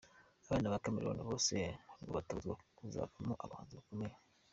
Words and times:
Abana 0.45 0.71
ba 0.73 0.81
Chameleone 0.83 1.21
bose 1.29 1.55
na 1.97 2.05
bo 2.05 2.11
batozwa 2.17 2.53
kuzavamo 2.77 3.33
abahanzi 3.43 3.73
bakomeye. 3.79 4.15